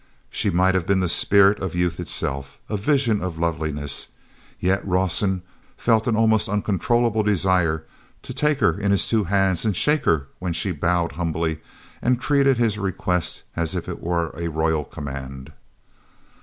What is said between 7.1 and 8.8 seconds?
desire to take her